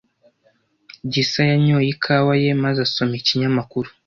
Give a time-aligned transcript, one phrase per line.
[1.11, 3.89] Gisa yanyoye ikawa ye maze asoma ikinyamakuru.